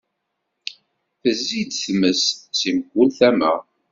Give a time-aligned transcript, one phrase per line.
[1.21, 2.21] Tezzi-d tmes,
[2.57, 3.53] si mkul tama.